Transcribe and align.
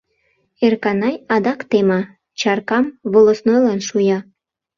Эрканай 0.65 1.15
адак 1.35 1.59
тема, 1.71 2.01
чаркам 2.39 2.85
волостнойлан 3.11 3.79
шуя. 3.87 4.17